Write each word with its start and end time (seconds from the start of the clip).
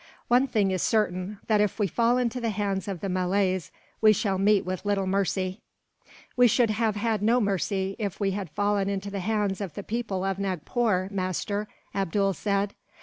One 0.29 0.47
thing 0.47 0.71
is 0.71 0.81
certain: 0.81 1.37
that 1.45 1.61
if 1.61 1.77
we 1.77 1.85
fall 1.85 2.17
into 2.17 2.41
the 2.41 2.49
hands 2.49 2.87
of 2.87 3.01
the 3.01 3.07
Malays, 3.07 3.71
we 4.01 4.13
shall 4.13 4.39
meet 4.39 4.65
with 4.65 4.83
little 4.83 5.05
mercy." 5.05 5.61
"We 6.35 6.47
should 6.47 6.71
have 6.71 6.95
had 6.95 7.21
no 7.21 7.39
mercy, 7.39 7.95
if 7.99 8.19
we 8.19 8.31
had 8.31 8.49
fallen 8.49 8.89
into 8.89 9.11
the 9.11 9.19
hands 9.19 9.61
of 9.61 9.75
the 9.75 9.83
people 9.83 10.23
of 10.25 10.39
Nagpore, 10.39 11.09
master," 11.11 11.67
Abdool 11.93 12.33
said. 12.33 12.73